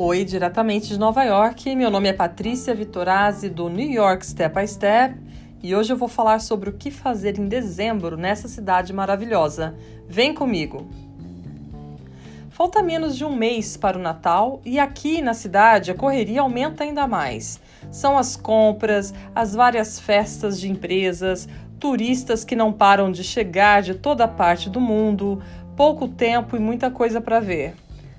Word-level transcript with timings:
Oi, 0.00 0.24
diretamente 0.24 0.86
de 0.86 0.96
Nova 0.96 1.24
York. 1.24 1.74
Meu 1.74 1.90
nome 1.90 2.08
é 2.08 2.12
Patrícia 2.12 2.72
Vitorazzi 2.72 3.48
do 3.48 3.68
New 3.68 3.90
York 3.90 4.24
Step 4.24 4.54
by 4.54 4.68
Step 4.68 5.16
e 5.60 5.74
hoje 5.74 5.92
eu 5.92 5.96
vou 5.96 6.06
falar 6.06 6.38
sobre 6.38 6.70
o 6.70 6.74
que 6.74 6.88
fazer 6.88 7.36
em 7.36 7.48
dezembro 7.48 8.16
nessa 8.16 8.46
cidade 8.46 8.92
maravilhosa. 8.92 9.74
Vem 10.06 10.32
comigo! 10.32 10.88
Falta 12.50 12.80
menos 12.80 13.16
de 13.16 13.24
um 13.24 13.34
mês 13.34 13.76
para 13.76 13.98
o 13.98 14.00
Natal 14.00 14.60
e 14.64 14.78
aqui 14.78 15.20
na 15.20 15.34
cidade 15.34 15.90
a 15.90 15.96
correria 15.96 16.42
aumenta 16.42 16.84
ainda 16.84 17.08
mais. 17.08 17.60
São 17.90 18.16
as 18.16 18.36
compras, 18.36 19.12
as 19.34 19.52
várias 19.52 19.98
festas 19.98 20.60
de 20.60 20.70
empresas, 20.70 21.48
turistas 21.80 22.44
que 22.44 22.54
não 22.54 22.72
param 22.72 23.10
de 23.10 23.24
chegar 23.24 23.82
de 23.82 23.96
toda 23.96 24.28
parte 24.28 24.70
do 24.70 24.80
mundo, 24.80 25.42
pouco 25.76 26.06
tempo 26.06 26.54
e 26.54 26.60
muita 26.60 26.88
coisa 26.88 27.20
para 27.20 27.40
ver. 27.40 27.74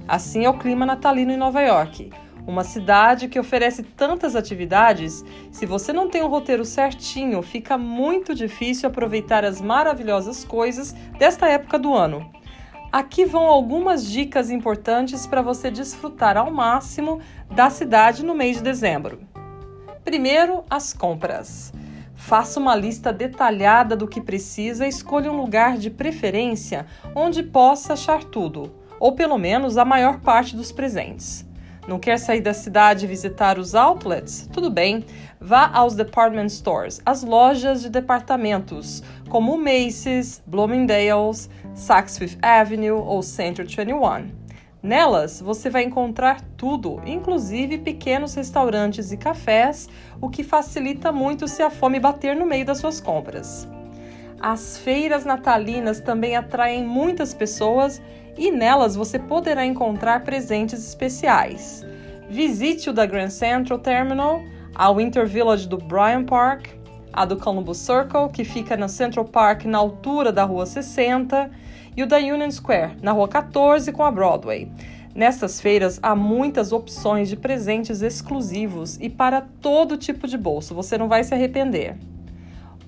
Assim 0.09 0.43
é 0.43 0.49
o 0.49 0.57
clima 0.57 0.87
natalino 0.87 1.31
em 1.31 1.37
Nova 1.37 1.61
York. 1.61 2.09
Uma 2.47 2.63
cidade 2.63 3.27
que 3.27 3.39
oferece 3.39 3.83
tantas 3.83 4.35
atividades, 4.35 5.23
se 5.51 5.67
você 5.67 5.93
não 5.93 6.09
tem 6.09 6.23
um 6.23 6.27
roteiro 6.27 6.65
certinho, 6.65 7.43
fica 7.43 7.77
muito 7.77 8.33
difícil 8.33 8.89
aproveitar 8.89 9.45
as 9.45 9.61
maravilhosas 9.61 10.43
coisas 10.43 10.93
desta 11.19 11.47
época 11.47 11.77
do 11.77 11.93
ano. 11.93 12.27
Aqui 12.91 13.23
vão 13.23 13.45
algumas 13.45 14.03
dicas 14.03 14.49
importantes 14.49 15.27
para 15.27 15.43
você 15.43 15.69
desfrutar 15.69 16.37
ao 16.37 16.49
máximo 16.49 17.21
da 17.47 17.69
cidade 17.69 18.25
no 18.25 18.33
mês 18.33 18.57
de 18.57 18.63
dezembro. 18.63 19.19
Primeiro, 20.03 20.63
as 20.67 20.91
compras. 20.91 21.71
Faça 22.15 22.59
uma 22.59 22.75
lista 22.75 23.13
detalhada 23.13 23.95
do 23.95 24.07
que 24.07 24.19
precisa 24.19 24.87
e 24.87 24.89
escolha 24.89 25.31
um 25.31 25.37
lugar 25.37 25.77
de 25.77 25.91
preferência 25.91 26.87
onde 27.13 27.43
possa 27.43 27.93
achar 27.93 28.23
tudo 28.23 28.78
ou 28.99 29.13
pelo 29.13 29.37
menos 29.37 29.77
a 29.77 29.85
maior 29.85 30.19
parte 30.19 30.55
dos 30.55 30.71
presentes. 30.71 31.47
Não 31.87 31.97
quer 31.97 32.19
sair 32.19 32.41
da 32.41 32.53
cidade 32.53 33.05
e 33.05 33.07
visitar 33.07 33.57
os 33.57 33.73
outlets? 33.73 34.47
Tudo 34.53 34.69
bem, 34.69 35.03
vá 35.41 35.71
aos 35.73 35.95
department 35.95 36.49
stores, 36.49 37.01
as 37.03 37.23
lojas 37.23 37.81
de 37.81 37.89
departamentos, 37.89 39.01
como 39.27 39.57
Macy's, 39.57 40.43
Bloomingdale's, 40.45 41.49
Saks 41.73 42.17
Fifth 42.17 42.37
Avenue 42.43 42.91
ou 42.91 43.23
Center 43.23 43.65
21. 43.65 44.29
Nelas 44.83 45.41
você 45.41 45.69
vai 45.69 45.83
encontrar 45.83 46.41
tudo, 46.55 47.01
inclusive 47.05 47.79
pequenos 47.79 48.35
restaurantes 48.35 49.11
e 49.11 49.17
cafés, 49.17 49.89
o 50.21 50.29
que 50.29 50.43
facilita 50.43 51.11
muito 51.11 51.47
se 51.47 51.63
a 51.63 51.69
fome 51.69 51.99
bater 51.99 52.35
no 52.35 52.45
meio 52.45 52.65
das 52.65 52.77
suas 52.77 53.01
compras. 53.01 53.67
As 54.39 54.77
feiras 54.77 55.25
natalinas 55.25 55.99
também 55.99 56.35
atraem 56.35 56.85
muitas 56.85 57.33
pessoas 57.33 58.01
e 58.37 58.51
nelas 58.51 58.95
você 58.95 59.19
poderá 59.19 59.65
encontrar 59.65 60.23
presentes 60.23 60.87
especiais. 60.87 61.85
Visite 62.29 62.89
o 62.89 62.93
da 62.93 63.05
Grand 63.05 63.29
Central 63.29 63.79
Terminal, 63.79 64.41
a 64.73 64.91
Winter 64.91 65.27
Village 65.27 65.67
do 65.67 65.77
Bryant 65.77 66.25
Park, 66.25 66.67
a 67.11 67.25
do 67.25 67.35
Columbus 67.35 67.79
Circle, 67.79 68.29
que 68.31 68.45
fica 68.45 68.77
na 68.77 68.87
Central 68.87 69.25
Park 69.25 69.65
na 69.65 69.77
altura 69.77 70.31
da 70.31 70.43
Rua 70.43 70.65
60, 70.65 71.51
e 71.97 72.03
o 72.03 72.07
da 72.07 72.17
Union 72.17 72.49
Square, 72.49 72.95
na 73.01 73.11
Rua 73.11 73.27
14 73.27 73.91
com 73.91 74.03
a 74.03 74.11
Broadway. 74.11 74.71
Nestas 75.13 75.59
feiras 75.59 75.99
há 76.01 76.15
muitas 76.15 76.71
opções 76.71 77.27
de 77.27 77.35
presentes 77.35 78.01
exclusivos 78.01 78.97
e 79.01 79.09
para 79.09 79.41
todo 79.41 79.97
tipo 79.97 80.27
de 80.27 80.37
bolso, 80.37 80.73
você 80.73 80.97
não 80.97 81.09
vai 81.09 81.25
se 81.25 81.33
arrepender. 81.33 81.97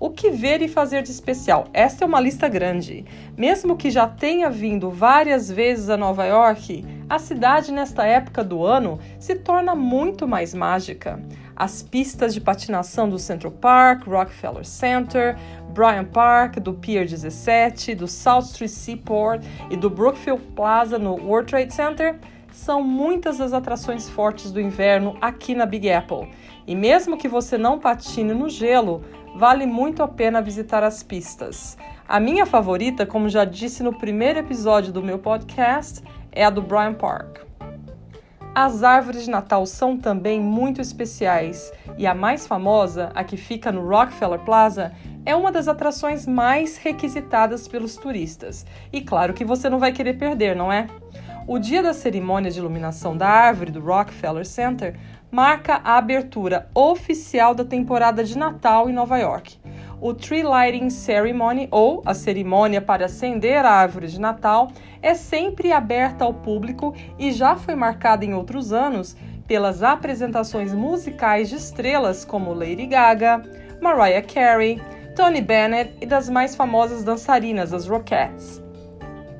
O 0.02 0.10
que 0.10 0.32
ver 0.32 0.64
e 0.64 0.68
fazer 0.68 1.04
de 1.04 1.12
especial? 1.12 1.68
Esta 1.72 2.04
é 2.04 2.08
uma 2.08 2.20
lista 2.20 2.50
grande. 2.50 3.06
Mesmo 3.38 3.78
que 3.78 3.92
já 3.92 4.08
tenha 4.08 4.50
vindo 4.50 4.90
várias 4.90 5.52
vezes 5.52 5.92
a 5.92 5.96
Nova 5.96 6.26
York, 6.26 6.84
a 7.08 7.20
cidade 7.20 7.72
nesta 7.72 8.04
época 8.04 8.44
do 8.44 8.66
ano 8.66 8.98
se 9.20 9.36
torna 9.36 9.76
muito 9.76 10.28
mais 10.28 10.56
mágica. 10.56 11.22
As 11.56 11.84
pistas 11.84 12.34
de 12.34 12.42
patinação 12.42 13.08
do 13.08 13.20
Central 13.20 13.52
Park, 13.52 14.08
Rockefeller 14.08 14.66
Center, 14.66 15.38
Bryant 15.72 16.08
Park, 16.08 16.56
do 16.56 16.74
Pier 16.74 17.06
17, 17.06 17.94
do 17.94 18.08
South 18.08 18.46
Street 18.46 18.72
Seaport 18.72 19.44
e 19.70 19.78
do 19.78 19.88
Brookfield 19.88 20.42
Plaza 20.56 20.98
no 20.98 21.14
World 21.14 21.52
Trade 21.52 21.72
Center 21.72 22.20
são 22.52 22.84
muitas 22.84 23.40
as 23.40 23.54
atrações 23.54 24.10
fortes 24.10 24.52
do 24.52 24.60
inverno 24.60 25.16
aqui 25.22 25.56
na 25.56 25.66
Big 25.66 25.90
Apple. 25.90 26.30
E 26.68 26.76
mesmo 26.76 27.18
que 27.18 27.28
você 27.28 27.58
não 27.58 27.80
patine 27.80 28.34
no 28.34 28.50
gelo, 28.50 29.04
vale 29.36 29.66
muito 29.66 30.04
a 30.04 30.08
pena 30.08 30.42
visitar 30.42 30.84
as 30.84 31.04
pistas. 31.04 31.78
A 32.08 32.20
minha 32.20 32.46
favorita, 32.46 33.06
como 33.06 33.30
já 33.30 33.46
disse 33.46 33.84
no 33.84 33.94
primeiro 33.94 34.40
episódio 34.40 34.92
do 34.92 35.02
meu 35.02 35.18
podcast, 35.18 36.02
é 36.32 36.44
a 36.44 36.50
do 36.50 36.62
Bryant 36.62 36.96
Park. 36.96 37.40
As 38.54 38.84
árvores 38.84 39.24
de 39.24 39.30
Natal 39.30 39.66
são 39.66 39.98
também 39.98 40.42
muito 40.42 40.82
especiais 40.82 41.72
e 41.98 42.06
a 42.06 42.14
mais 42.14 42.46
famosa, 42.46 43.10
a 43.16 43.24
que 43.24 43.38
fica 43.38 43.72
no 43.72 43.88
Rockefeller 43.88 44.40
Plaza, 44.42 44.92
é 45.26 45.34
uma 45.34 45.52
das 45.52 45.70
atrações 45.70 46.28
mais 46.28 46.78
requisitadas 46.78 47.68
pelos 47.68 47.96
turistas. 47.96 48.66
E 48.92 49.00
claro 49.00 49.34
que 49.34 49.46
você 49.46 49.70
não 49.70 49.80
vai 49.80 49.94
querer 49.94 50.18
perder, 50.18 50.54
não 50.54 50.72
é? 50.72 50.88
O 51.48 51.58
dia 51.58 51.82
da 51.82 51.94
cerimônia 51.94 52.52
de 52.52 52.60
iluminação 52.60 53.18
da 53.18 53.28
árvore 53.28 53.72
do 53.72 53.80
Rockefeller 53.80 54.46
Center 54.46 54.96
marca 55.32 55.82
a 55.84 55.98
abertura 55.98 56.70
oficial 56.74 57.56
da 57.56 57.66
temporada 57.66 58.24
de 58.24 58.38
Natal 58.38 58.90
em 58.90 58.94
Nova 58.94 59.18
York. 59.18 59.58
O 60.00 60.14
Tree 60.14 60.44
Lighting 60.44 60.90
Ceremony, 60.90 61.68
ou 61.72 62.02
a 62.06 62.14
cerimônia 62.14 62.82
para 62.82 63.06
acender 63.06 63.66
a 63.66 63.72
árvore 63.72 64.08
de 64.08 64.20
Natal, 64.20 64.72
é 65.02 65.14
sempre 65.16 65.72
aberta 65.72 66.26
ao 66.26 66.34
público 66.34 66.94
e 67.18 67.32
já 67.32 67.56
foi 67.56 67.76
marcada 67.76 68.24
em 68.24 68.34
outros 68.34 68.72
anos 68.72 69.16
pelas 69.48 69.82
apresentações 69.82 70.74
musicais 70.74 71.50
de 71.50 71.56
estrelas 71.56 72.24
como 72.24 72.54
Lady 72.54 72.86
Gaga, 72.86 73.42
Mariah 73.82 74.26
Carey, 74.26 74.82
Tony 75.16 75.42
Bennett 75.42 75.94
e 76.00 76.06
das 76.06 76.30
mais 76.30 76.56
famosas 76.56 77.04
dançarinas, 77.04 77.74
as 77.74 77.88
Rockettes. 77.88 78.62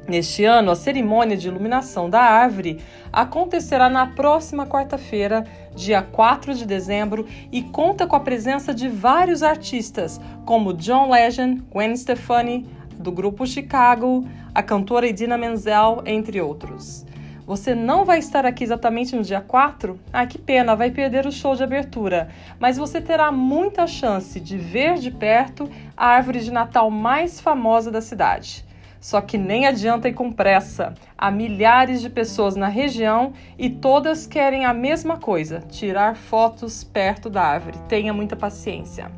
Neste 0.08 0.44
ano, 0.44 0.72
a 0.72 0.76
cerimônia 0.76 1.38
de 1.38 1.48
iluminação 1.48 2.10
da 2.10 2.22
árvore 2.22 2.80
acontecerá 3.14 3.88
na 3.88 4.08
próxima 4.08 4.66
quarta-feira, 4.66 5.46
dia 5.76 6.02
4 6.02 6.56
de 6.56 6.66
dezembro, 6.66 7.28
e 7.52 7.62
conta 7.62 8.08
com 8.08 8.16
a 8.16 8.20
presença 8.20 8.74
de 8.74 8.90
vários 8.90 9.44
artistas, 9.44 10.20
como 10.44 10.74
John 10.74 11.12
Legend, 11.12 11.62
Gwen 11.72 11.96
Stefani, 11.96 12.68
do 12.98 13.12
grupo 13.12 13.46
Chicago, 13.46 14.28
a 14.54 14.64
cantora 14.64 15.08
Idina 15.08 15.38
Menzel, 15.38 16.02
entre 16.06 16.42
outros. 16.42 17.06
Você 17.46 17.76
não 17.76 18.04
vai 18.04 18.20
estar 18.20 18.46
aqui 18.46 18.64
exatamente 18.64 19.16
no 19.16 19.24
dia 19.24 19.42
4? 19.42 20.00
Ah, 20.12 20.26
que 20.26 20.38
pena, 20.38 20.76
vai 20.76 20.90
perder 20.90 21.26
o 21.26 21.32
show 21.32 21.56
de 21.56 21.64
abertura. 21.64 22.30
Mas 22.60 22.78
você 22.78 23.02
terá 23.02 23.32
muita 23.32 23.86
chance 23.88 24.40
de 24.40 24.58
ver 24.58 24.96
de 24.96 25.12
perto 25.12 25.70
a 25.96 26.08
árvore 26.08 26.40
de 26.40 26.52
Natal 26.52 26.90
mais 26.90 27.40
famosa 27.42 27.92
da 27.92 28.02
cidade. 28.02 28.64
Só 29.02 29.20
que 29.20 29.36
nem 29.36 29.66
adianta 29.66 30.08
ir 30.08 30.14
com 30.14 30.32
pressa. 30.32 30.94
Há 31.18 31.32
milhares 31.32 32.02
de 32.02 32.10
pessoas 32.10 32.56
na 32.56 32.68
região 32.68 33.34
e 33.58 33.68
todas 33.68 34.28
querem 34.28 34.64
a 34.64 34.74
mesma 34.74 35.18
coisa: 35.18 35.60
tirar 35.60 36.16
fotos 36.16 36.84
perto 36.84 37.28
da 37.28 37.42
árvore. 37.42 37.80
Tenha 37.90 38.14
muita 38.14 38.36
paciência. 38.36 39.12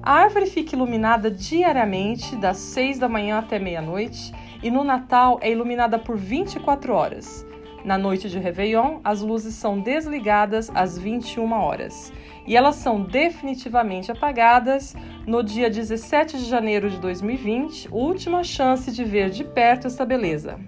A 0.00 0.12
árvore 0.12 0.46
fica 0.46 0.76
iluminada 0.76 1.30
diariamente, 1.30 2.34
das 2.36 2.56
6 2.56 3.00
da 3.00 3.08
manhã 3.08 3.38
até 3.38 3.58
meia-noite, 3.58 4.32
e 4.62 4.70
no 4.70 4.84
Natal 4.84 5.38
é 5.42 5.50
iluminada 5.50 5.98
por 5.98 6.16
24 6.16 6.94
horas. 6.94 7.44
Na 7.84 7.96
noite 7.96 8.28
de 8.28 8.38
Réveillon, 8.38 9.00
as 9.02 9.22
luzes 9.22 9.54
são 9.54 9.80
desligadas 9.80 10.70
às 10.74 10.98
21 10.98 11.50
horas 11.52 12.12
e 12.46 12.56
elas 12.56 12.76
são 12.76 13.02
definitivamente 13.02 14.12
apagadas 14.12 14.94
no 15.26 15.42
dia 15.42 15.70
17 15.70 16.38
de 16.38 16.44
janeiro 16.44 16.90
de 16.90 16.98
2020, 16.98 17.88
última 17.90 18.44
chance 18.44 18.90
de 18.90 19.04
ver 19.04 19.30
de 19.30 19.44
perto 19.44 19.86
essa 19.86 20.04
beleza. 20.04 20.58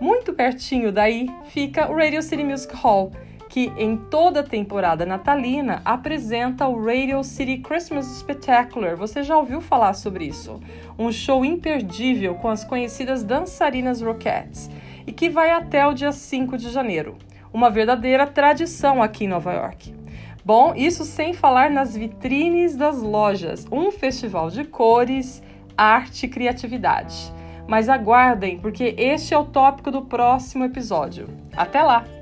Muito 0.00 0.32
pertinho 0.32 0.92
daí 0.92 1.28
fica 1.50 1.90
o 1.90 1.96
Radio 1.96 2.22
City 2.22 2.44
Music 2.44 2.74
Hall, 2.74 3.12
que 3.48 3.72
em 3.76 3.96
toda 3.96 4.40
a 4.40 4.44
temporada 4.44 5.06
natalina 5.06 5.82
apresenta 5.84 6.68
o 6.68 6.84
Radio 6.84 7.22
City 7.24 7.58
Christmas 7.58 8.06
Spectacular. 8.06 8.96
Você 8.96 9.22
já 9.22 9.36
ouviu 9.36 9.60
falar 9.60 9.94
sobre 9.94 10.26
isso? 10.26 10.60
Um 10.98 11.10
show 11.10 11.44
imperdível 11.44 12.34
com 12.36 12.48
as 12.48 12.64
conhecidas 12.64 13.24
dançarinas 13.24 14.00
Rockettes 14.02 14.70
e 15.08 15.12
que 15.12 15.30
vai 15.30 15.50
até 15.50 15.86
o 15.86 15.94
dia 15.94 16.12
5 16.12 16.58
de 16.58 16.68
janeiro. 16.70 17.16
Uma 17.50 17.70
verdadeira 17.70 18.26
tradição 18.26 19.02
aqui 19.02 19.24
em 19.24 19.28
Nova 19.28 19.54
York. 19.54 19.94
Bom, 20.44 20.74
isso 20.76 21.02
sem 21.02 21.32
falar 21.32 21.70
nas 21.70 21.96
vitrines 21.96 22.76
das 22.76 23.00
lojas, 23.00 23.66
um 23.72 23.90
festival 23.90 24.50
de 24.50 24.64
cores, 24.64 25.42
arte 25.74 26.26
e 26.26 26.28
criatividade. 26.28 27.32
Mas 27.66 27.88
aguardem, 27.88 28.58
porque 28.58 28.94
este 28.98 29.32
é 29.32 29.38
o 29.38 29.46
tópico 29.46 29.90
do 29.90 30.02
próximo 30.02 30.64
episódio. 30.64 31.26
Até 31.56 31.82
lá! 31.82 32.17